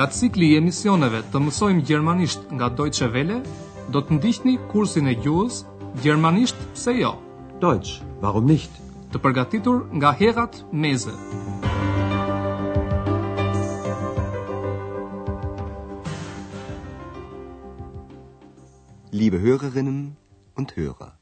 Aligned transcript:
Nga 0.00 0.06
cikli 0.16 0.46
i 0.50 0.56
emisioneve 0.56 1.18
të 1.32 1.40
mësojmë 1.44 1.82
gjermanisht 1.84 2.46
nga 2.56 2.70
Deutsche 2.72 3.04
Welle, 3.12 3.34
do 3.92 4.00
të 4.00 4.16
ndihni 4.16 4.54
kursin 4.70 5.10
e 5.12 5.12
gjuhës 5.20 5.58
Gjermanisht 6.00 6.56
se 6.82 6.94
jo. 6.96 7.10
Deutsch, 7.60 7.98
warum 8.22 8.48
nicht? 8.48 8.70
Të 9.12 9.20
përgatitur 9.26 9.82
nga 10.00 10.14
Herat 10.22 10.56
Meze. 10.72 11.12
Liebe 19.20 19.42
Hörerinnen 19.44 20.00
und 20.56 20.72
Hörer. 20.80 21.12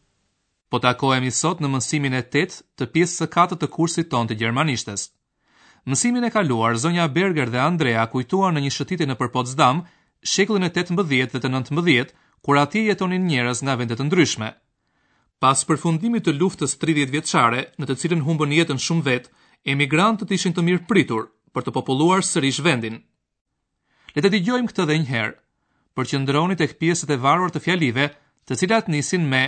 Po 0.71 0.79
takohemi 0.79 1.35
sot 1.35 1.59
në 1.67 1.75
mësimin 1.75 2.15
e 2.15 2.23
8 2.31 2.63
të 2.79 2.93
pjesës 2.95 3.25
së 3.25 3.33
4 3.43 3.59
të 3.65 3.73
kursit 3.75 4.15
ton 4.15 4.31
të 4.31 4.39
gjermanishtes. 4.45 5.11
Mësimin 5.89 6.27
e 6.27 6.29
kaluar, 6.33 6.75
zonja 6.83 7.05
Berger 7.17 7.49
dhe 7.53 7.61
Andrea 7.65 8.03
kujtuar 8.13 8.53
në 8.53 8.61
një 8.63 8.71
shëtitje 8.77 9.07
në 9.09 9.15
për 9.21 9.29
Potsdam, 9.37 9.79
shekullin 10.33 10.67
e 10.67 10.73
18 10.75 11.07
dhe 11.33 11.41
të 11.45 11.49
19, 11.53 12.11
kur 12.45 12.59
atje 12.63 12.83
jetonin 12.89 13.25
njerës 13.31 13.63
nga 13.65 13.77
vendet 13.81 14.03
ndryshme. 14.05 14.49
Pas 15.45 15.65
përfundimit 15.71 16.27
të 16.27 16.35
luftës 16.43 16.75
30 16.83 17.15
vjeçare, 17.15 17.61
në 17.81 17.85
të 17.89 17.97
cilën 18.03 18.25
humbën 18.27 18.53
jetën 18.59 18.83
shumë 18.87 19.07
vet, 19.09 19.31
emigrantët 19.75 20.35
ishin 20.37 20.53
të 20.59 20.67
mirë 20.69 20.85
pritur 20.91 21.25
për 21.57 21.65
të 21.65 21.75
populluar 21.79 22.21
sërish 22.33 22.61
vendin. 22.69 23.01
Le 24.13 24.21
të 24.27 24.33
dëgjojmë 24.35 24.69
këtë 24.73 24.85
edhe 24.85 24.99
një 24.99 25.09
herë. 25.15 25.39
Përqendroni 25.97 26.59
tek 26.61 26.77
pjesët 26.83 27.15
e 27.17 27.21
varur 27.25 27.55
të 27.55 27.65
fjalive, 27.65 28.11
të 28.45 28.61
cilat 28.61 28.93
nisin 28.93 29.25
me 29.33 29.43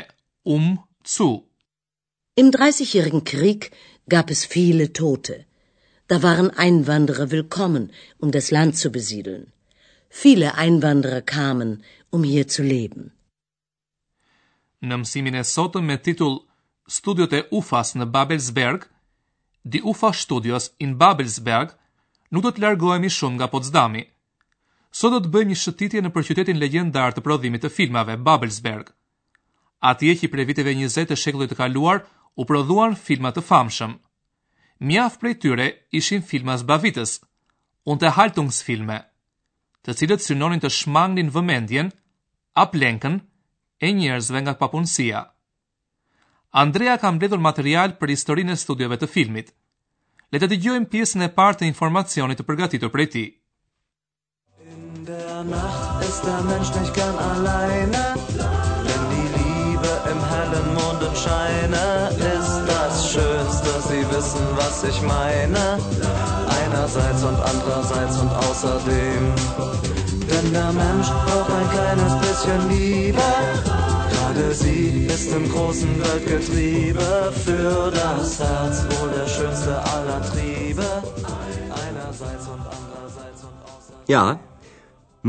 um, 0.57 0.73
zu. 1.17 1.29
Im 2.41 2.49
30-jährigen 2.57 3.27
Krieg 3.35 3.69
gab 4.17 4.33
es 4.39 4.47
viele 4.57 4.89
Tote. 5.03 5.43
Da 6.13 6.19
waren 6.25 6.51
Einwanderer 6.67 7.31
willkommen, 7.31 7.85
um 8.23 8.29
das 8.37 8.51
Land 8.51 8.73
zu 8.83 8.89
besiedeln. 8.91 9.45
Viele 10.23 10.49
Einwanderer 10.65 11.21
kamen, 11.37 11.85
um 12.15 12.21
hier 12.31 12.47
zu 12.55 12.63
leben. 12.77 13.03
Në 14.91 14.97
mësimin 15.05 15.39
e 15.39 15.45
sotëm 15.47 15.87
me 15.87 15.97
titull 16.03 16.35
Studiot 16.97 17.37
e 17.39 17.45
Ufas 17.59 17.95
në 17.95 18.09
Babelsberg, 18.17 18.89
di 19.63 19.79
Ufa 19.93 20.11
Studios 20.23 20.67
in 20.83 20.97
Babelsberg, 21.05 21.77
nuk 22.35 22.43
do 22.43 22.51
të 22.57 22.65
largohemi 22.67 23.07
shumë 23.19 23.39
nga 23.39 23.51
Potsdami. 23.55 24.03
Sot 25.01 25.15
do 25.15 25.23
të 25.23 25.31
bëjmë 25.37 25.53
një 25.55 25.61
shëtitje 25.63 26.03
në 26.03 26.15
përqytetin 26.17 26.59
legjendar 26.65 27.15
të 27.15 27.23
prodhimit 27.29 27.63
të 27.69 27.75
filmave 27.77 28.19
Babelsberg. 28.27 28.91
Atje 29.93 30.19
që 30.25 30.33
prej 30.35 30.51
viteve 30.53 30.75
20 30.83 31.13
të 31.13 31.21
shekullit 31.23 31.55
të 31.55 31.61
kaluar 31.63 32.03
u 32.35 32.51
prodhuan 32.51 32.99
filma 33.07 33.31
të 33.39 33.47
famshëm 33.53 34.01
mjaft 34.81 35.21
prej 35.21 35.37
tyre 35.43 35.67
ishin 35.93 36.23
filma 36.25 36.57
zbavitës, 36.61 37.21
unë 37.87 38.01
të 38.01 38.11
haltungs 38.17 38.63
filme, 38.65 38.97
të 39.87 39.95
cilët 39.99 40.25
synonin 40.25 40.61
të 40.63 40.71
shmangnin 40.79 41.31
vëmendjen, 41.35 41.93
aplenkën 42.65 43.21
e 43.85 43.93
njerëzve 44.01 44.43
nga 44.45 44.55
papunësia. 44.61 45.23
Andrea 46.65 46.97
ka 46.99 47.13
mbledhur 47.13 47.39
material 47.41 47.93
për 48.01 48.09
historinë 48.17 48.57
e 48.57 48.61
studiove 48.65 48.97
të 48.99 49.09
filmit. 49.15 49.53
Le 50.33 50.39
të 50.41 50.51
dëgjojmë 50.51 50.91
pjesën 50.93 51.23
e 51.27 51.31
parë 51.39 51.59
të 51.61 51.69
informacionit 51.71 52.41
të 52.41 52.47
përgatitur 52.47 52.91
prej 52.91 53.09
tij. 53.15 53.29
Der 62.21 62.30
wissen, 64.17 64.45
was 64.63 64.77
ich 64.91 64.99
meine. 65.19 65.63
Einerseits 66.61 67.21
und 67.31 67.39
andererseits 67.53 68.15
und 68.25 68.33
außerdem. 68.47 69.23
Denn 70.31 70.47
der 70.59 70.71
Mensch 70.83 71.11
braucht 71.25 71.53
ein 71.59 71.69
kleines 71.77 72.13
bisschen 72.25 72.61
Liebe. 72.77 73.29
Gerade 74.15 74.45
sie 74.63 74.83
ist 75.15 75.27
im 75.39 75.47
großen 75.55 75.93
Weltgetriebe. 76.05 77.09
Für 77.47 77.75
das 78.01 78.27
Herz 78.45 78.77
wohl 78.93 79.11
der 79.19 79.29
schönste 79.37 79.73
aller 79.95 80.21
Triebe. 80.31 80.87
Einerseits 81.85 82.45
und 82.55 82.63
andererseits 82.79 83.41
und 83.49 83.59
außerdem. 83.73 84.09
Ja, 84.15 84.25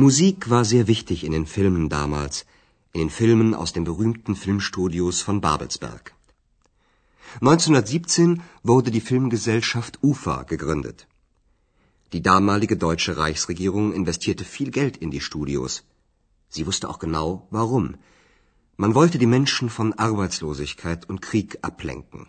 Musik 0.03 0.50
war 0.53 0.64
sehr 0.74 0.86
wichtig 0.94 1.18
in 1.28 1.31
den 1.38 1.46
Filmen 1.58 1.86
damals. 2.00 2.46
In 2.94 3.00
den 3.03 3.12
Filmen 3.22 3.50
aus 3.62 3.72
den 3.78 3.86
berühmten 3.91 4.36
Filmstudios 4.36 5.18
von 5.28 5.40
Babelsberg. 5.46 6.14
1917 7.40 8.42
wurde 8.64 8.92
die 8.92 9.00
Filmgesellschaft 9.02 10.00
UFA 10.03 10.44
gegründet. 10.44 11.08
Die 12.12 12.22
damalige 12.22 12.75
deutsche 12.75 13.16
Reichsregierung 13.16 13.94
investierte 13.94 14.44
viel 14.44 14.69
Geld 14.69 14.97
in 14.97 15.12
die 15.12 15.22
Studios. 15.22 15.84
Sie 16.50 16.66
wusste 16.68 16.90
auch 16.90 17.00
genau, 17.00 17.47
warum. 17.50 17.96
Man 18.75 18.96
wollte 18.96 19.18
die 19.18 19.31
Menschen 19.38 19.70
von 19.70 19.94
Arbeitslosigkeit 19.94 21.08
und 21.09 21.22
Krieg 21.22 21.58
ablenken. 21.62 22.28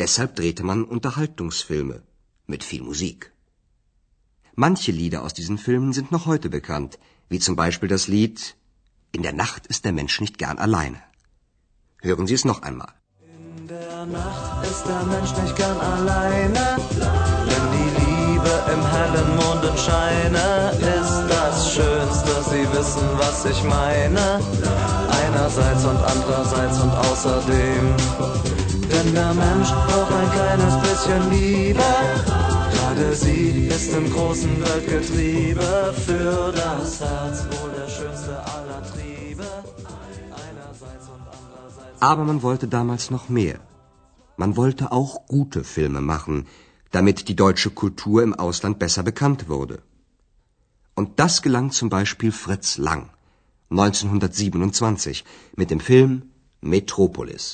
Deshalb 0.00 0.34
drehte 0.34 0.64
man 0.64 0.82
Unterhaltungsfilme 0.82 2.02
mit 2.48 2.64
viel 2.64 2.82
Musik. 2.82 3.30
Manche 4.56 4.90
Lieder 4.90 5.22
aus 5.22 5.34
diesen 5.34 5.56
Filmen 5.56 5.92
sind 5.92 6.10
noch 6.10 6.26
heute 6.26 6.48
bekannt, 6.48 6.98
wie 7.28 7.38
zum 7.38 7.54
Beispiel 7.54 7.88
das 7.88 8.08
Lied 8.08 8.56
In 9.12 9.22
der 9.22 9.32
Nacht 9.32 9.66
ist 9.68 9.84
der 9.84 9.92
Mensch 9.92 10.20
nicht 10.20 10.36
gern 10.36 10.58
alleine. 10.58 11.00
Hören 12.00 12.26
Sie 12.26 12.34
es 12.34 12.44
noch 12.44 12.62
einmal. 12.62 12.94
Nacht 14.12 14.66
ist 14.70 14.84
der 14.86 15.02
Mensch 15.10 15.32
nicht 15.42 15.56
gern 15.56 15.80
alleine. 15.80 16.66
Denn 17.50 17.66
die 17.74 17.90
Liebe 18.04 18.50
im 18.74 18.82
hellen 18.94 19.30
Mondenscheine 19.40 20.48
ist 20.98 21.20
das 21.34 21.72
Schönste. 21.74 22.32
Sie 22.50 22.64
wissen, 22.76 23.06
was 23.16 23.44
ich 23.46 23.62
meine. 23.64 24.26
Einerseits 25.22 25.84
und 25.86 26.00
andererseits 26.12 26.78
und 26.84 26.92
außerdem. 27.08 27.84
Denn 28.92 29.14
der 29.14 29.32
Mensch 29.44 29.70
braucht 29.84 30.12
ein 30.20 30.30
kleines 30.36 30.74
bisschen 30.86 31.22
Liebe. 31.30 31.90
Gerade 32.76 33.14
sie 33.14 33.68
ist 33.68 33.88
im 33.96 34.12
großen 34.12 34.54
Weltgetriebe. 34.64 35.70
Für 36.04 36.52
das 36.52 37.00
Herz 37.00 37.36
wohl 37.52 37.70
der 37.78 37.88
schönste 37.96 38.36
aller 38.54 38.82
Triebe. 38.92 39.44
Aber 42.00 42.24
man 42.24 42.42
wollte 42.42 42.66
damals 42.68 43.10
noch 43.10 43.30
mehr. 43.30 43.56
Man 44.36 44.56
wollte 44.56 44.90
auch 44.92 45.14
gute 45.26 45.62
Filme 45.64 46.00
machen, 46.00 46.46
damit 46.90 47.28
die 47.28 47.36
deutsche 47.36 47.70
Kultur 47.70 48.22
im 48.22 48.34
Ausland 48.34 48.78
besser 48.78 49.02
bekannt 49.02 49.48
wurde. 49.48 49.82
Und 50.94 51.08
das 51.20 51.42
gelang 51.42 51.70
zum 51.70 51.88
Beispiel 51.88 52.32
Fritz 52.32 52.78
Lang, 52.78 53.10
1927, 53.70 55.24
mit 55.56 55.70
dem 55.70 55.80
Film 55.90 56.12
Metropolis. 56.60 57.44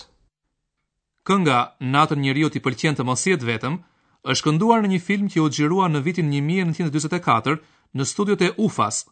Kënga 1.28 1.58
Natën 1.94 2.20
njeriu 2.24 2.48
ti 2.50 2.60
pëlqen 2.64 2.96
të 2.98 3.04
mos 3.08 3.24
jetë 3.28 3.48
vetëm 3.52 3.74
është 4.32 4.44
kënduar 4.46 4.82
në 4.84 4.90
një 4.92 5.00
film 5.08 5.26
që 5.32 5.40
u 5.44 5.48
xhirua 5.56 5.86
në 5.90 6.00
vitin 6.06 6.28
1944 6.36 7.56
në 7.98 8.06
studiot 8.12 8.44
e 8.46 8.50
UFAs. 8.66 9.02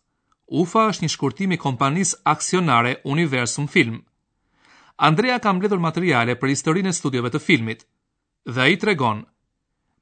UFA 0.62 0.82
është 0.92 1.04
një 1.04 1.12
shkurtim 1.14 1.52
i 1.56 1.60
kompanisë 1.64 2.20
aksionare 2.34 2.94
Universum 3.14 3.68
Film. 3.76 4.00
Andrea 5.00 5.38
ka 5.42 5.52
mbledhur 5.54 5.78
materiale 5.78 6.34
për 6.38 6.50
historinë 6.52 6.90
e 6.90 6.96
studioveve 6.98 7.30
të 7.36 7.40
filmit 7.48 7.84
dhe 8.54 8.64
ai 8.70 8.76
tregon 8.84 9.20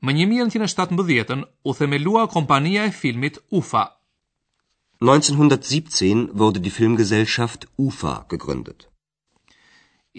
Më 0.06 0.12
1917 0.20 1.42
u 1.70 1.74
themelua 1.80 2.22
kompania 2.34 2.82
e 2.88 2.90
filmit 3.00 3.36
UFA. 3.58 3.82
1917 5.08 6.32
wurde 6.40 6.60
die 6.66 6.72
Filmgesellschaft 6.78 7.64
UFA 7.86 8.12
gegründet. 8.32 8.86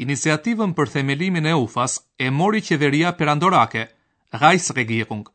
Iniciativën 0.06 0.76
për 0.82 0.92
themelimin 0.96 1.50
e 1.54 1.54
UFAS 1.64 1.98
e 2.26 2.30
mori 2.42 2.62
qeveria 2.70 3.16
perandorake, 3.22 3.84
Reichsregierung, 4.42 5.26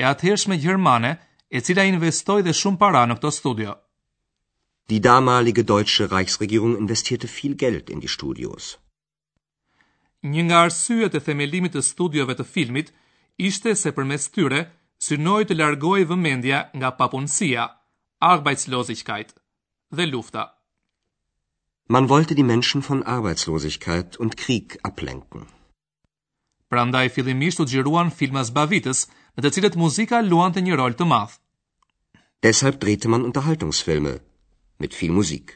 e 0.00 0.02
atëhershme 0.12 0.60
gjermane, 0.66 1.12
e 1.50 1.58
cila 1.66 1.84
investoi 1.94 2.40
dhe 2.46 2.54
shumë 2.60 2.80
para 2.84 3.02
në 3.06 3.18
këto 3.22 3.34
studio. 3.40 3.74
Die 4.90 5.02
damalige 5.10 5.66
deutsche 5.74 6.10
Reichsregierung 6.16 6.74
investierte 6.84 7.30
viel 7.40 7.54
Geld 7.66 7.90
in 7.94 8.02
die 8.04 8.14
Studios 8.18 8.76
një 10.32 10.42
nga 10.48 10.58
arsyet 10.64 11.14
e 11.18 11.24
themelimit 11.26 11.74
të 11.76 11.82
studiove 11.92 12.34
të 12.38 12.44
filmit 12.54 12.88
ishte 13.48 13.74
se 13.76 13.92
përmes 13.96 14.28
tyre 14.34 14.60
synoi 15.06 15.44
të 15.46 15.54
largoi 15.60 16.04
vëmendja 16.12 16.60
nga 16.80 16.90
papunësia, 17.00 17.64
arbeitslosigkeit 18.32 19.34
dhe 19.96 20.06
lufta. 20.12 20.44
Man 21.94 22.08
wollte 22.12 22.34
die 22.36 22.46
Menschen 22.52 22.80
von 22.88 23.02
Arbeitslosigkeit 23.16 24.16
und 24.22 24.36
Krieg 24.42 24.78
ablenken. 24.88 25.44
Prandaj 26.72 27.08
fillimisht 27.16 27.60
u 27.60 27.66
xhiruan 27.68 28.08
filma 28.20 28.42
zbavitës, 28.48 29.02
në 29.36 29.44
të 29.44 29.50
cilët 29.54 29.76
muzika 29.82 30.22
luante 30.24 30.64
një 30.64 30.78
rol 30.80 30.96
të 30.96 31.04
madh. 31.10 31.34
Deshalb 32.42 32.80
drehte 32.80 33.12
man 33.12 33.26
Unterhaltungsfilme 33.28 34.14
mit 34.80 34.96
viel 34.96 35.12
Musik. 35.18 35.52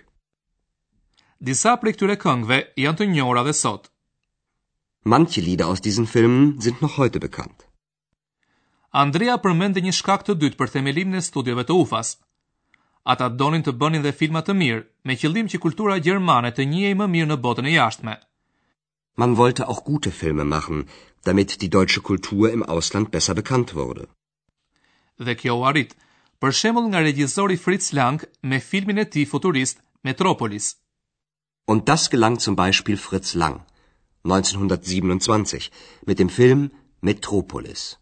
Disa 1.41 1.77
prej 1.81 1.95
këtyre 1.97 2.19
këngëve 2.21 2.59
janë 2.85 3.01
të 3.01 3.09
njohura 3.15 3.47
edhe 3.47 3.57
sot. 3.63 3.89
Manche 5.17 5.41
Lieder 5.49 5.67
aus 5.73 5.81
diesen 5.87 6.07
Filmen 6.15 6.47
sind 6.67 6.77
noch 6.85 6.95
heute 7.03 7.19
bekannt. 7.27 7.59
Andrea 9.05 9.37
përmendë 9.45 9.81
një 9.87 9.93
shkak 9.99 10.25
të 10.27 10.35
dytë 10.43 10.59
për 10.63 10.73
themelim 10.75 11.15
në 11.15 11.21
studiove 11.29 11.65
të 11.71 11.77
ufas. 11.85 12.09
Ata 13.15 13.29
donin 13.43 13.65
të 13.69 13.73
bënin 13.83 14.05
dhe 14.07 14.13
filmat 14.21 14.49
të 14.51 14.57
mirë, 14.63 14.83
me 15.09 15.17
qëllim 15.23 15.49
që 15.53 15.61
kultura 15.65 15.97
gjermane 16.09 16.51
të 16.59 16.67
njëjë 16.73 16.99
më 17.01 17.07
mirë 17.15 17.31
në 17.31 17.39
botën 17.47 17.71
e 17.71 17.77
jashtme. 17.77 18.17
Man 19.23 19.37
volte 19.41 19.67
auch 19.71 19.81
gute 19.89 20.13
filme 20.21 20.45
machen, 20.55 20.85
damit 21.29 21.57
di 21.63 21.71
deutsche 21.77 22.03
kultur 22.11 22.51
im 22.53 22.67
Ausland 22.77 23.09
besa 23.17 23.37
bekant 23.41 23.73
wurde. 23.81 24.05
Dhe 25.25 25.35
kjo 25.41 25.57
u 25.61 25.65
arit, 25.71 25.97
për 26.43 26.53
shembull 26.61 26.91
nga 26.93 27.05
regjizori 27.09 27.57
Fritz 27.65 27.89
Lang 28.01 28.29
me 28.51 28.61
filmin 28.71 29.03
e 29.05 29.07
ti 29.17 29.25
futurist 29.33 29.81
Metropolis. 30.11 30.67
Und 31.71 31.89
das 31.89 32.11
gelang 32.13 32.37
zum 32.45 32.57
Beispiel 32.63 32.97
Fritz 33.07 33.31
Lang, 33.43 33.59
1927 34.25 35.71
me 36.07 36.15
film 36.29 36.71
Metropolis. 37.03 37.97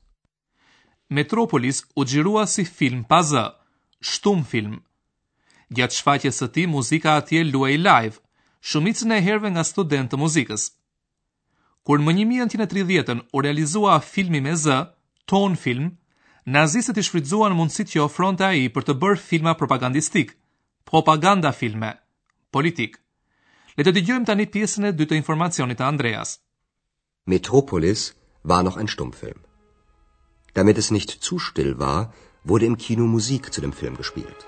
Metropolis 1.11 1.85
u 1.95 2.05
xhirua 2.05 2.47
si 2.47 2.65
film 2.65 3.05
pa 3.05 3.23
z, 3.23 3.33
shtum 4.01 4.45
film. 4.45 4.81
Gjat 5.71 5.93
shfaqjes 5.93 6.37
së 6.41 6.47
tij 6.53 6.67
muzika 6.67 7.17
atje 7.17 7.45
luaj 7.45 7.77
live, 7.77 8.17
shumicën 8.69 9.13
e 9.13 9.19
herëve 9.25 9.51
nga 9.53 9.65
studentë 9.65 10.11
të 10.11 10.17
muzikës. 10.23 10.63
Kur 11.87 12.01
në 12.03 12.13
1930-ën 12.19 13.21
u 13.33 13.43
realizua 13.45 14.01
filmi 14.01 14.41
me 14.43 14.57
z, 14.57 14.73
ton 15.31 15.55
film, 15.57 15.91
nazistët 16.47 16.99
i 16.99 17.05
shfrytzuan 17.07 17.55
mundësitë 17.55 17.93
që 17.93 18.05
ofronte 18.09 18.47
ai 18.47 18.67
për 18.75 18.87
të 18.89 18.97
bërë 19.03 19.23
filma 19.23 19.55
propagandistik, 19.61 20.35
propaganda 20.85 21.53
filme, 21.55 21.93
politikë. 22.55 23.03
Le 23.79 23.85
të 23.87 23.93
dëgjojmë 23.97 24.27
tani 24.29 24.45
pjesën 24.53 24.87
e 24.89 24.93
dytë 24.99 25.11
të 25.13 25.17
informacionit 25.21 25.79
të 25.81 25.87
Andreas. 25.93 26.31
Metropolis 27.33 28.07
war 28.53 28.63
noch 28.69 28.79
ein 28.83 28.89
Stummfilm. 28.95 29.43
Damit 30.61 30.79
es 30.85 30.91
nicht 30.99 31.11
zu 31.29 31.39
still 31.51 31.75
war, 31.85 32.01
wurde 32.53 32.65
im 32.73 32.77
Kino 32.87 33.07
Musik 33.17 33.53
zu 33.53 33.61
dem 33.67 33.73
Film 33.83 33.97
gespielt. 34.01 34.47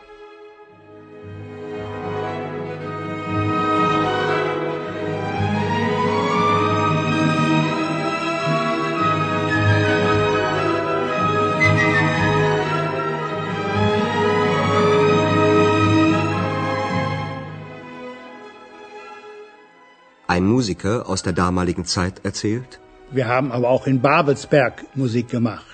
ein 20.39 20.47
Musiker 20.55 20.95
aus 21.13 21.21
der 21.27 21.35
damaligen 21.45 21.85
Zeit 21.97 22.17
erzählt. 22.31 22.73
Wir 23.19 23.27
haben 23.35 23.51
aber 23.57 23.69
auch 23.75 23.85
in 23.93 23.99
Babelsberg 24.09 24.75
Musik 25.03 25.29
gemacht. 25.37 25.65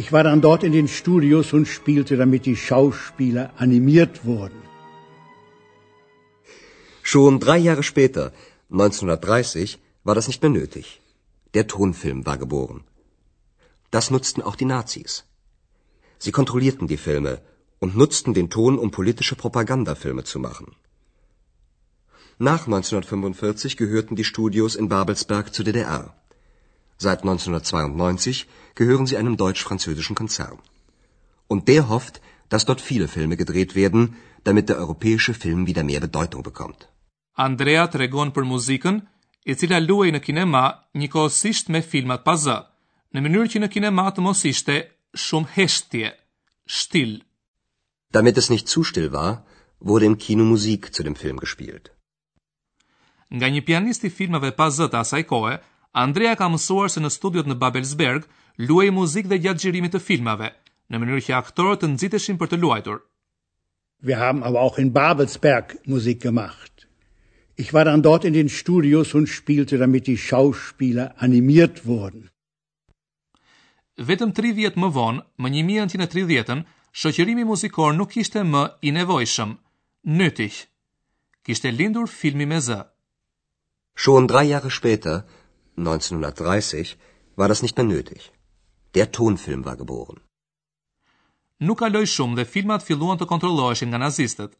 Ich 0.00 0.08
war 0.14 0.22
dann 0.28 0.40
dort 0.48 0.62
in 0.68 0.74
den 0.78 0.88
Studios 0.98 1.48
und 1.56 1.66
spielte, 1.76 2.14
damit 2.22 2.42
die 2.50 2.58
Schauspieler 2.66 3.44
animiert 3.64 4.14
wurden. 4.30 4.60
Schon 7.10 7.34
drei 7.44 7.58
Jahre 7.68 7.84
später, 7.92 8.24
1930, 8.82 9.74
war 10.06 10.14
das 10.18 10.28
nicht 10.30 10.42
mehr 10.44 10.54
nötig. 10.58 10.86
Der 11.56 11.64
Tonfilm 11.74 12.20
war 12.28 12.38
geboren. 12.44 12.80
Das 13.94 14.06
nutzten 14.14 14.40
auch 14.46 14.56
die 14.60 14.70
Nazis. 14.76 15.12
Sie 16.24 16.34
kontrollierten 16.38 16.86
die 16.92 17.02
Filme 17.08 17.32
und 17.82 17.96
nutzten 18.02 18.32
den 18.38 18.48
Ton, 18.56 18.74
um 18.84 18.90
politische 19.00 19.36
Propagandafilme 19.44 20.24
zu 20.34 20.38
machen. 20.50 20.70
Nach 22.50 22.66
1945 22.66 23.76
gehörten 23.76 24.16
die 24.16 24.24
Studios 24.24 24.74
in 24.74 24.88
Babelsberg 24.88 25.54
zur 25.54 25.64
DDR. 25.64 26.12
Seit 27.04 27.20
1992 27.22 28.48
gehören 28.74 29.06
sie 29.06 29.16
einem 29.16 29.36
deutsch-französischen 29.36 30.16
Konzern. 30.16 30.58
Und 31.46 31.68
der 31.68 31.88
hofft, 31.88 32.20
dass 32.48 32.64
dort 32.64 32.80
viele 32.80 33.06
Filme 33.06 33.36
gedreht 33.36 33.76
werden, 33.76 34.16
damit 34.42 34.68
der 34.68 34.78
europäische 34.78 35.34
Film 35.34 35.68
wieder 35.68 35.84
mehr 35.84 36.00
Bedeutung 36.08 36.42
bekommt. 36.48 36.88
Andrea 37.46 37.86
tregon 37.94 38.32
për 38.34 38.48
muzikën, 38.54 38.98
e 39.46 39.52
cila 39.62 39.78
luaj 39.86 40.10
në 40.16 40.24
kinema 40.26 40.64
njëkohësisht 40.98 41.70
me 41.76 41.80
filmat 41.94 42.26
pa 42.26 42.34
zë, 42.48 42.58
në 43.14 43.22
mënyrë 43.28 43.50
që 43.54 43.58
në 43.62 43.72
kinema 43.76 44.08
të 44.16 44.26
mos 44.26 44.42
ishte 44.52 44.80
shumë 45.28 45.52
heshtje, 45.60 46.10
shtil. 46.80 47.16
Damit 48.18 48.36
es 48.42 48.50
nicht 48.50 48.66
zu 48.66 48.82
still 48.90 49.10
war, 49.12 49.44
wurde 49.78 50.06
im 50.10 50.18
Kino 50.26 50.44
Musik 50.54 50.90
zu 50.92 51.06
dem 51.10 51.14
Film 51.26 51.40
gespielt 51.48 51.91
nga 53.36 53.48
një 53.48 53.62
pianist 53.68 54.04
i 54.04 54.12
filmave 54.18 54.50
pa 54.58 54.66
zë 54.70 54.88
të 54.92 55.00
asaj 55.04 55.22
kohe, 55.32 55.54
Andrea 56.04 56.32
ka 56.40 56.48
mësuar 56.52 56.90
se 56.92 57.00
në 57.00 57.10
studiot 57.18 57.48
në 57.48 57.56
Babelsberg 57.62 58.26
luaj 58.68 58.88
muzikë 58.98 59.30
dhe 59.30 59.40
gjatë 59.44 59.62
xhirimit 59.64 59.94
të 59.96 60.00
filmave, 60.08 60.50
në 60.92 61.00
mënyrë 61.00 61.22
që 61.28 61.36
aktorët 61.40 61.82
të 61.82 61.90
nxiteshin 61.94 62.38
për 62.40 62.50
të 62.52 62.58
luajtur. 62.64 63.00
Wir 64.06 64.18
haben 64.20 64.42
aber 64.44 64.60
auch 64.60 64.78
in 64.82 64.92
Babelsberg 64.96 65.76
Musik 65.86 66.20
gemacht. 66.24 66.88
Ich 67.56 67.72
war 67.72 67.84
dann 67.84 68.02
dort 68.02 68.24
in 68.24 68.32
den 68.32 68.48
Studios 68.48 69.14
und 69.14 69.28
spielte, 69.28 69.78
damit 69.78 70.06
die 70.06 70.16
Schauspieler 70.18 71.12
animiert 71.18 71.84
wurden. 71.86 72.28
Vetëm 74.00 74.32
3 74.32 74.52
vjet 74.56 74.76
më 74.80 74.88
vonë, 74.96 75.20
më 75.38 75.48
1930-ën, 75.56 76.64
shoqërimi 77.00 77.44
muzikor 77.46 77.92
nuk 77.96 78.16
ishte 78.16 78.40
më 78.48 78.62
i 78.88 78.90
nevojshëm. 78.96 79.52
Nytig. 80.18 80.64
Kishte 81.44 81.70
lindur 81.70 82.08
filmi 82.08 82.48
me 82.48 82.58
zë. 82.60 82.80
Schon 83.94 84.26
3 84.26 84.42
Jahre 84.44 84.70
später, 84.70 85.24
1930, 85.76 86.96
war 87.36 87.48
das 87.48 87.62
nicht 87.62 87.76
mehr 87.76 87.86
nötig. 87.86 88.32
Der 88.94 89.12
Tonfilm 89.12 89.64
war 89.64 89.76
geboren. 89.76 90.18
Nuk 91.68 91.78
kaloi 91.78 92.04
shumë 92.12 92.36
dhe 92.38 92.44
filmat 92.52 92.82
filluan 92.86 93.18
të 93.18 93.26
kontrolloheshin 93.32 93.88
nga 93.92 94.00
nazistët. 94.04 94.52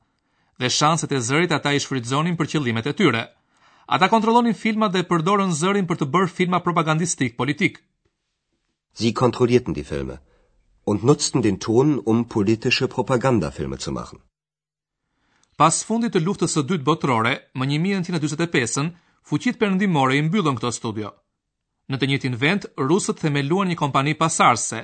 Dhe 0.62 0.68
shanset 0.70 1.12
e 1.12 1.18
zërit 1.28 1.54
ata 1.56 1.72
i 1.76 1.80
shfrytëzonin 1.84 2.36
për 2.38 2.50
qëllimet 2.52 2.88
e 2.88 2.96
tyre. 3.00 3.22
Ata 3.96 4.08
kontrollonin 4.12 4.56
filmat 4.64 4.92
dhe 4.94 5.02
përdorën 5.10 5.50
zërin 5.60 5.88
për 5.90 5.98
të 6.02 6.10
bërë 6.14 6.32
filma 6.38 6.60
propagandistik 6.66 7.36
politik. 7.40 7.80
Sie 8.94 9.10
kontrollierten 9.12 9.74
die 9.74 9.84
Filme 9.90 10.18
und 10.84 11.02
nutzten 11.08 11.40
den 11.42 11.58
Ton, 11.58 11.98
um 12.10 12.24
politische 12.36 12.86
Propagandafilme 12.94 13.78
zu 13.78 13.92
machen. 13.92 14.18
Pas 15.56 15.82
fundit 15.88 16.12
të 16.14 16.20
luftës 16.26 16.52
së 16.56 16.62
dytë 16.70 16.86
botërore, 16.90 17.34
më 17.58 17.64
1945-ën, 17.72 18.92
fuqit 19.30 19.58
përndimore 19.62 20.16
i 20.16 20.22
mbyllën 20.28 20.56
këto 20.58 20.70
studio. 20.78 21.08
Në 21.90 21.96
të 21.98 22.08
njëtin 22.10 22.36
vend, 22.42 22.62
rusët 22.90 23.20
themeluan 23.22 23.70
një 23.70 23.78
kompani 23.82 24.14
pasarse, 24.22 24.80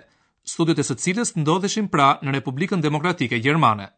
studiot 0.52 0.80
e 0.82 0.88
së 0.88 0.94
cilës 1.04 1.34
ndodheshin 1.40 1.88
pra 1.94 2.08
në 2.24 2.34
Republikën 2.38 2.82
Demokratike 2.86 3.38
Gjermane. 3.44 3.88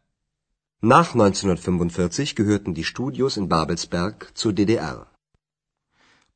Nach 0.93 1.09
1945 1.19 2.33
gehörten 2.39 2.73
die 2.77 2.87
Studios 2.91 3.37
in 3.39 3.47
Babelsberg 3.51 4.29
zu 4.41 4.51
DDR. 4.51 5.01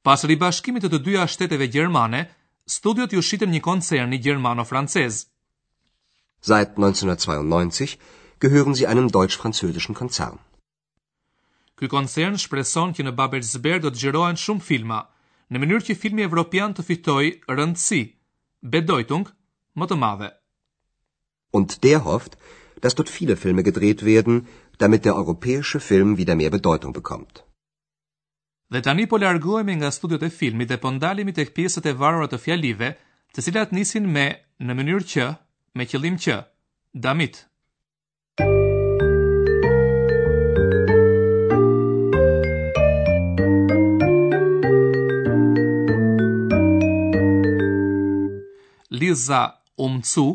Pas 0.06 0.22
ribashkimit 0.29 0.86
të 0.86 0.91
të 0.94 1.00
dyja 1.08 1.24
shteteve 1.36 1.68
Gjermane, 1.75 2.22
studiot 2.77 3.13
ju 3.13 3.24
shitën 3.29 3.51
një 3.56 3.62
koncern 3.70 4.13
një 4.13 4.20
Gjermano-Francez. 4.25 5.24
Seit 6.46 6.77
1992 6.77 7.98
gehören 8.46 8.75
sie 8.75 8.86
einem 8.86 9.10
deutsch-französischen 9.18 9.98
Konzern. 10.01 10.38
Ky 11.79 11.89
koncern 11.91 12.38
shpreson 12.39 12.94
që 12.96 13.03
në 13.05 13.12
Babelsberg 13.20 13.84
do 13.84 13.89
të 13.91 14.00
xhirohen 14.01 14.38
shumë 14.44 14.63
filma, 14.70 15.00
në 15.51 15.62
mënyrë 15.63 15.86
që 15.89 15.96
filmi 16.03 16.24
evropian 16.25 16.74
të 16.75 16.86
fitojë 16.89 17.34
rëndësi. 17.60 18.00
Bedeutung 18.75 19.25
më 19.82 19.86
të 19.91 19.96
madhe. 20.03 20.29
Und 21.60 21.75
der 21.84 22.00
hofft, 22.08 22.38
dass 22.84 22.96
dort 23.00 23.12
viele 23.15 23.36
Filme 23.41 23.63
gedreht 23.67 24.03
werden, 24.08 24.39
damit 24.84 25.03
der 25.05 25.15
europäische 25.20 25.79
Film 25.89 26.15
wieder 26.20 26.36
mehr 26.39 26.51
Bedeutung 26.55 26.94
bekommt. 27.00 27.44
Dhe 28.72 28.82
tani 28.88 29.05
po 29.12 29.20
largohemi 29.22 29.75
nga 29.79 29.91
studiot 29.98 30.24
e 30.27 30.32
filmit 30.39 30.72
dhe 30.72 30.79
po 30.84 30.89
ndalemi 30.96 31.36
tek 31.36 31.51
pjesët 31.55 31.89
e 31.91 31.98
varura 32.01 32.32
të 32.32 32.39
fjalive, 32.46 32.89
të 33.36 33.44
cilat 33.48 33.75
nisin 33.77 34.08
me 34.15 34.25
në 34.65 34.77
mënyrë 34.79 35.08
që, 35.13 35.27
me 35.77 35.86
qëllim 35.91 36.17
që, 36.25 36.38
damit 37.05 37.44
Liza 49.00 49.42
Umcu, 49.86 50.28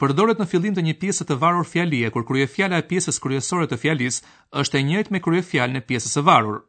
përdoret 0.00 0.38
në 0.42 0.46
fillim 0.50 0.74
të 0.76 0.84
një 0.86 0.94
pjese 1.02 1.24
të 1.26 1.36
varur 1.42 1.66
fjalie 1.72 2.10
kur 2.14 2.24
kryefjala 2.28 2.80
e 2.82 2.86
pjesës 2.90 3.18
kryesore 3.22 3.68
të 3.70 3.78
fjalis 3.82 4.20
është 4.60 4.78
e 4.80 4.84
njëjtë 4.90 5.14
me 5.14 5.20
kryefjalën 5.24 5.80
e 5.80 5.84
pjesës 5.88 6.14
së 6.18 6.22
varur. 6.30 6.60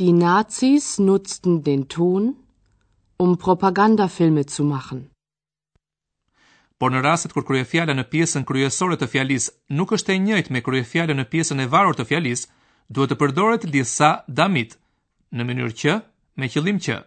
Die 0.00 0.14
Nazis 0.16 0.94
nutzten 1.08 1.58
den 1.68 1.82
Ton, 1.94 2.30
um 3.22 3.30
Propagandafilme 3.44 4.44
zu 4.56 4.64
machen. 4.72 5.04
Por 6.78 6.92
në 6.94 7.00
rastet 7.02 7.34
kur 7.34 7.42
kryefjala 7.48 7.96
në 7.98 8.04
pjesën 8.12 8.44
kryesore 8.46 8.96
të 9.00 9.08
fjalis 9.12 9.48
nuk 9.78 9.92
është 9.96 10.14
e 10.14 10.18
njëjtë 10.26 10.54
me 10.54 10.62
kryefjalën 10.68 11.18
në 11.20 11.26
pjesën 11.32 11.64
e 11.64 11.70
varur 11.72 11.96
të 11.98 12.06
fjalis, 12.12 12.46
duhet 12.88 13.10
të 13.12 13.18
përdoret 13.20 13.66
disa 13.74 14.10
damit 14.40 14.76
në 15.34 15.48
mënyrë 15.48 15.74
që 15.82 15.98
me 16.40 16.48
qëllim 16.52 16.78
që 16.86 17.00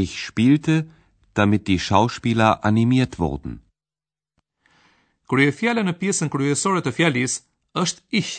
Ich 0.00 0.14
spielte 0.28 0.80
damit 1.34 1.66
die 1.66 1.78
Schauspieler 1.78 2.50
animiert 2.68 3.14
wurden. 3.22 3.54
Kryefjala 5.28 5.82
në 5.86 5.94
pjesën 6.00 6.30
kryesore 6.32 6.82
të 6.84 6.92
fjalis 6.98 7.38
është 7.80 8.02
ich, 8.20 8.32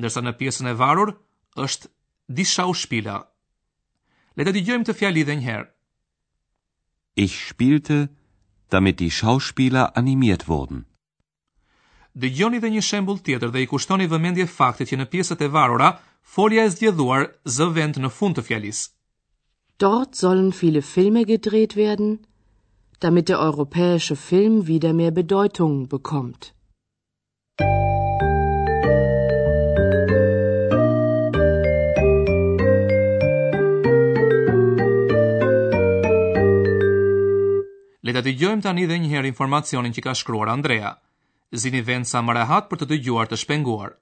ndërsa 0.00 0.22
në 0.24 0.32
pjesën 0.40 0.70
e 0.72 0.76
varur 0.82 1.12
është 1.64 1.90
di 2.38 2.44
Schauspieler. 2.54 3.26
Le 4.38 4.44
të 4.46 4.54
dëgjojmë 4.56 4.88
të 4.88 4.96
fjali 5.00 5.24
dhe 5.28 5.36
njëherë. 5.40 5.68
Ich 7.26 7.34
spielte, 7.50 8.00
damit 8.72 8.98
die 9.02 9.10
Schauspieler 9.18 9.90
animiert 10.00 10.46
wurden. 10.48 10.86
Dëgjoni 12.16 12.58
dhe 12.62 12.70
një 12.74 12.82
shembul 12.82 13.20
tjetër 13.26 13.52
dhe 13.52 13.62
i 13.64 13.68
kushtoni 13.70 14.06
vëmendje 14.10 14.46
faktit 14.54 14.90
që 14.90 14.98
në 15.02 15.06
pjesët 15.12 15.44
e 15.46 15.48
varura, 15.56 15.90
folja 16.34 16.64
e 16.66 16.72
zgjedhuar 16.74 17.28
zë 17.54 17.68
vend 17.76 18.00
në 18.02 18.10
fund 18.18 18.38
të 18.38 18.46
fjalisë. 18.48 18.88
Dort 19.80 20.14
sollen 20.14 20.52
viele 20.52 20.82
Filme 20.82 21.22
gedreht 21.24 21.74
werden, 21.74 22.18
damit 23.04 23.26
der 23.30 23.38
europäische 23.38 24.14
Film 24.14 24.54
wieder 24.66 24.92
mehr 24.92 25.10
Bedeutung 25.18 25.86
bekommt. 25.94 26.50
Le 38.04 38.12
të 38.16 38.22
dëgjojmë 38.28 38.60
tani 38.68 38.84
edhe 38.84 39.00
një 39.06 39.10
herë 39.14 39.32
informacionin 39.32 39.96
që 39.96 40.04
ka 40.08 40.14
shkruar 40.20 40.52
Andrea. 40.58 40.92
Zini 41.64 41.80
vend 41.88 42.04
sa 42.12 42.20
më 42.26 42.36
rehat 42.42 42.68
për 42.68 42.82
të 42.82 42.90
dëgjuar 42.92 43.32
të 43.32 43.40
shpenguar. 43.46 43.96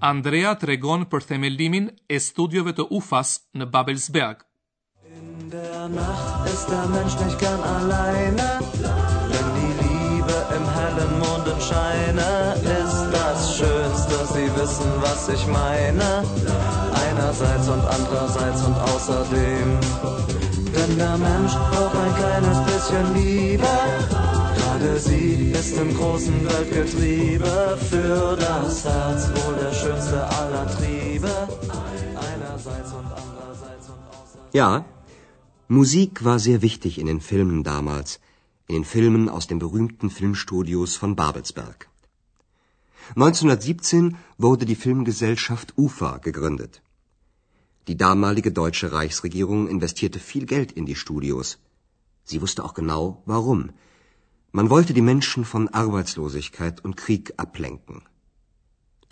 Andrea 0.00 0.56
tregon 0.56 1.02
për 1.12 1.20
themelimin 1.28 1.90
e 2.08 2.16
studioveve 2.26 2.72
të 2.78 2.84
UFAS 2.98 3.34
në 3.60 3.64
Babelsberg. 3.74 4.36
In 5.12 5.26
der 5.52 5.88
Nacht 5.92 6.48
ist 6.52 6.68
der 6.72 6.86
Mensch 6.92 7.18
nicht 7.24 7.38
gern 7.38 7.62
alleine, 7.76 8.58
wenn 8.64 9.00
Erde, 24.80 24.98
sie 24.98 25.26
ist 25.60 25.74
im 25.84 25.90
großen 25.98 26.36
Weltgetriebe, 26.50 27.50
für 27.90 28.36
das 28.46 28.72
Herz 28.90 29.22
wohl 29.36 29.54
der 29.64 29.72
schönste 29.80 30.18
aller 30.38 30.62
Triebe, 30.76 31.32
einerseits 32.30 32.90
und 32.98 33.08
andererseits 33.24 33.86
und 33.92 34.02
außerseits. 34.16 34.54
Ja, 34.60 34.70
Musik 35.78 36.24
war 36.28 36.38
sehr 36.46 36.60
wichtig 36.68 36.92
in 37.02 37.06
den 37.12 37.20
Filmen 37.30 37.60
damals, 37.74 38.10
in 38.68 38.74
den 38.78 38.86
Filmen 38.94 39.24
aus 39.36 39.46
den 39.50 39.58
berühmten 39.64 40.08
Filmstudios 40.18 40.92
von 41.02 41.10
Babelsberg. 41.20 41.78
1917 43.16 44.16
wurde 44.38 44.64
die 44.70 44.80
Filmgesellschaft 44.86 45.68
UFA 45.76 46.16
gegründet. 46.28 46.80
Die 47.88 47.98
damalige 48.06 48.50
deutsche 48.52 48.88
Reichsregierung 48.92 49.68
investierte 49.68 50.18
viel 50.30 50.44
Geld 50.46 50.72
in 50.72 50.86
die 50.90 50.98
Studios. 51.04 51.58
Sie 52.24 52.40
wusste 52.40 52.64
auch 52.64 52.74
genau, 52.82 53.22
warum. 53.26 53.62
Man 54.52 54.68
wollte 54.68 54.92
die 54.94 55.06
Menschen 55.12 55.44
von 55.44 55.68
Arbeitslosigkeit 55.68 56.80
und 56.84 56.96
Krieg 56.96 57.32
ablenken. 57.36 58.02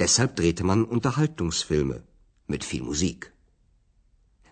Deshalb 0.00 0.34
drehte 0.34 0.64
man 0.64 0.84
Unterhaltungsfilme 0.84 2.02
mit 2.48 2.64
viel 2.64 2.82
Musik. 2.82 3.32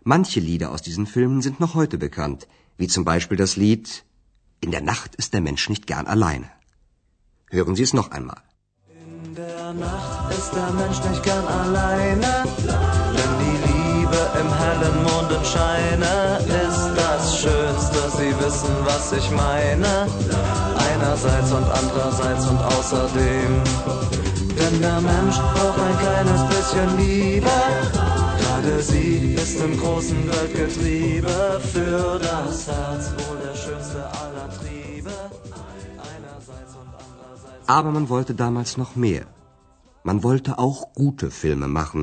Manche 0.04 0.38
Lieder 0.38 0.70
aus 0.70 0.82
diesen 0.82 1.06
Filmen 1.06 1.42
sind 1.42 1.58
noch 1.58 1.74
heute 1.74 1.98
bekannt, 1.98 2.46
wie 2.78 2.86
zum 2.86 3.04
Beispiel 3.04 3.36
das 3.38 3.56
Lied 3.56 4.04
In 4.60 4.70
der 4.70 4.80
Nacht 4.80 5.16
ist 5.16 5.32
der 5.34 5.40
Mensch 5.40 5.68
nicht 5.68 5.86
gern 5.88 6.06
alleine. 6.06 6.48
Hören 7.50 7.74
Sie 7.74 7.82
es 7.82 7.92
noch 8.00 8.10
einmal. 8.12 8.42
In 9.04 9.34
der 9.34 9.72
Nacht 9.72 10.38
ist 10.38 10.50
der 10.58 10.70
Mensch 10.80 11.00
nicht 11.10 11.22
gern 11.24 11.46
alleine, 11.62 12.30
denn 13.18 13.34
die 13.44 13.58
Liebe 13.72 14.20
im 14.42 14.50
hellen 14.62 14.96
Mondenscheine 15.08 16.12
ist 16.64 16.84
das 17.02 17.22
Schönste, 17.42 18.00
Sie 18.18 18.32
wissen, 18.44 18.74
was 18.90 19.12
ich 19.20 19.28
meine 19.44 20.74
einerseits 20.96 21.50
und 21.58 21.68
andererseits 21.80 22.42
und 22.52 22.60
außerdem. 22.74 23.50
Denn 24.58 24.74
der 24.86 24.98
Mensch 25.12 25.38
braucht 25.52 25.80
ein 25.88 25.96
kleines 26.04 26.42
bisschen 26.54 26.90
Liebe. 27.04 27.56
Gerade 28.42 28.74
sie 28.90 29.10
ist 29.42 29.54
im 29.66 29.74
großen 29.82 30.20
Weltgetriebe 30.32 31.34
für 31.72 32.00
das 32.28 32.54
Herz 32.72 33.04
wohl 33.18 33.38
der 33.46 33.54
schönste 33.64 34.00
aller 34.22 34.48
Triebe. 34.58 35.14
Aber 37.78 37.90
man 37.96 38.06
wollte 38.14 38.34
damals 38.44 38.70
noch 38.82 38.92
mehr. 39.06 39.24
Man 40.08 40.18
wollte 40.26 40.50
auch 40.64 40.78
gute 41.02 41.28
Filme 41.42 41.68
machen, 41.80 42.02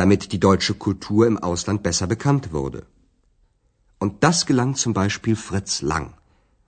damit 0.00 0.20
die 0.32 0.40
deutsche 0.48 0.74
Kultur 0.86 1.22
im 1.32 1.38
Ausland 1.50 1.80
besser 1.88 2.06
bekannt 2.14 2.44
wurde. 2.60 2.80
Und 4.02 4.12
das 4.26 4.38
gelang 4.50 4.70
zum 4.84 4.92
Beispiel 5.02 5.36
Fritz 5.48 5.72
Lang 5.92 6.06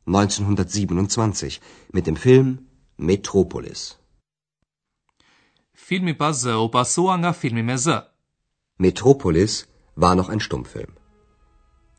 1927 0.06 1.60
mit 1.92 2.06
dem 2.06 2.16
Film 2.26 2.48
Metropolis. 2.96 3.80
Filmi 5.86 6.14
pa 6.20 6.30
zëu 6.32 6.68
filmi 7.42 7.62
me 7.62 7.76
Metropolis 8.78 9.52
war 9.96 10.14
noch 10.14 10.28
ein 10.28 10.40
Stummfilm. 10.46 10.92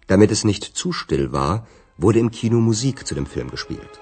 Damit 0.07 0.31
es 0.31 0.43
nicht 0.45 0.63
zu 0.63 0.93
still 0.93 1.31
war, 1.33 1.67
wurde 1.97 2.19
im 2.19 2.31
Kino 2.31 2.57
Musik 2.61 3.05
zu 3.05 3.13
dem 3.13 3.25
Film 3.25 3.49
gespielt. 3.49 3.93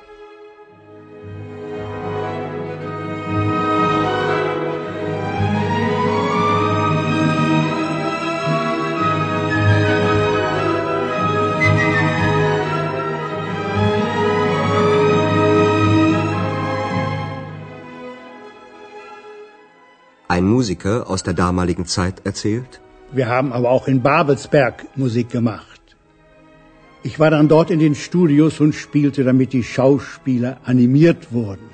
ein 20.45 20.51
Musiker 20.57 20.95
aus 21.13 21.21
der 21.27 21.35
damaligen 21.45 21.85
Zeit 21.97 22.17
erzählt. 22.31 22.71
Wir 23.19 23.27
haben 23.35 23.51
aber 23.57 23.69
auch 23.75 23.85
in 23.93 23.99
Babelsberg 24.09 24.75
Musik 25.03 25.29
gemacht. 25.37 25.81
Ich 27.09 27.15
war 27.21 27.31
dann 27.35 27.47
dort 27.55 27.69
in 27.75 27.81
den 27.85 27.95
Studios 28.05 28.55
und 28.63 28.73
spielte, 28.83 29.21
damit 29.29 29.49
die 29.57 29.65
Schauspieler 29.73 30.51
animiert 30.71 31.21
wurden. 31.43 31.69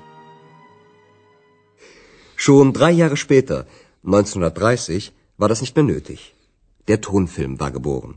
Schon 2.43 2.67
drei 2.79 2.91
Jahre 3.01 3.17
später, 3.25 3.59
1930, 4.03 5.09
war 5.39 5.49
das 5.51 5.61
nicht 5.63 5.75
mehr 5.75 5.87
nötig. 5.93 6.19
Der 6.89 6.99
Tonfilm 7.07 7.53
war 7.63 7.71
geboren. 7.77 8.15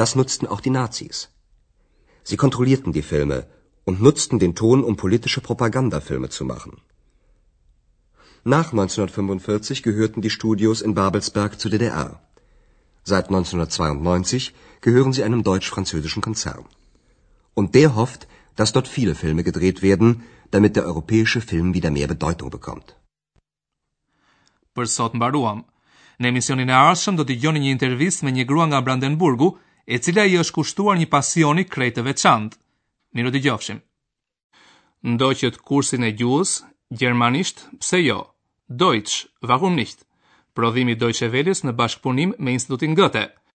Das 0.00 0.10
nutzten 0.20 0.46
auch 0.52 0.62
die 0.66 0.74
Nazis. 0.80 1.18
Sie 2.28 2.38
kontrollierten 2.44 2.92
die 2.98 3.08
Filme 3.12 3.38
und 3.88 4.02
nutzten 4.06 4.38
den 4.44 4.54
Ton, 4.62 4.80
um 4.90 4.94
politische 5.04 5.42
Propagandafilme 5.50 6.30
zu 6.38 6.44
machen. 6.54 6.74
Nach 8.44 8.72
1945 8.72 9.82
gehörten 9.84 10.20
die 10.20 10.28
Studios 10.30 10.80
in 10.82 10.94
Babelsberg 10.94 11.60
zur 11.60 11.70
DDR. 11.70 12.20
Seit 13.04 13.28
1992 13.30 14.52
gehören 14.80 15.12
sie 15.12 15.22
einem 15.22 15.42
deutsch-französischen 15.44 16.22
Konzern. 16.22 16.64
Und 17.54 17.74
der 17.76 17.94
hofft, 17.94 18.26
dass 18.56 18.72
dort 18.72 18.88
viele 18.88 19.14
Filme 19.14 19.44
gedreht 19.44 19.80
werden, 19.82 20.24
damit 20.50 20.74
der 20.76 20.84
europäische 20.86 21.40
Film 21.40 21.72
wieder 21.72 21.90
mehr 21.92 22.08
Bedeutung 22.08 22.50
bekommt. 22.50 22.96
Për 24.74 24.86
sot 24.86 25.14
mbaruam. 25.14 25.62
Në 26.18 26.32
emisionin 26.32 26.70
e 26.70 26.74
arshëm 26.74 27.16
do 27.20 27.24
t'i 27.28 27.38
gjoni 27.44 27.60
një 27.62 27.70
intervist 27.76 28.22
me 28.26 28.32
një 28.32 28.46
grua 28.50 28.66
nga 28.72 28.80
Brandenburgu, 28.80 29.52
e 29.86 29.98
cila 29.98 30.26
i 30.26 30.34
është 30.42 30.56
kushtuar 30.58 30.98
një 30.98 31.06
pasioni 31.14 31.64
krejtë 31.68 32.04
veçantë. 32.10 32.58
Miro 33.14 33.30
t'i 33.30 33.42
gjofshim. 33.46 33.80
Ndoqët 35.14 35.62
kursin 35.62 36.10
e 36.10 36.10
gjuhës, 36.10 36.64
Gjermanisht, 36.92 37.62
pse 37.80 38.02
jo? 38.02 38.18
Deutsch, 38.80 39.28
warum 39.42 39.74
nicht? 39.74 40.06
Prodhimi 40.54 40.94
i 40.96 41.00
Deutsche 41.02 41.28
Welles 41.34 41.62
në 41.66 41.76
bashkëpunim 41.82 42.36
me 42.40 42.58
Institutin 42.58 43.00
Goethe. 43.02 43.28